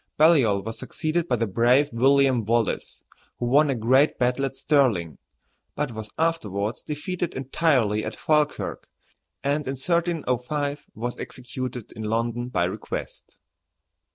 [0.17, 3.03] Baliol was succeeded by the brave William Wallace,
[3.37, 5.19] who won a great battle at Stirling,
[5.75, 8.87] but was afterwards defeated entirely at Falkirk,
[9.43, 13.37] and in 1305 was executed in London by request.